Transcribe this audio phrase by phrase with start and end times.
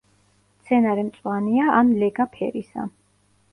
[0.61, 2.91] მცენარე მწვანეა ან ლეგა ფერისა.